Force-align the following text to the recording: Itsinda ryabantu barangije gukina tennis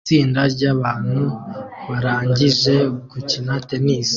Itsinda 0.03 0.41
ryabantu 0.53 1.21
barangije 1.87 2.75
gukina 3.11 3.53
tennis 3.67 4.09